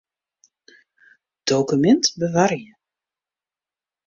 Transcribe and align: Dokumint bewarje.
Dokumint 1.49 2.03
bewarje. 2.19 2.71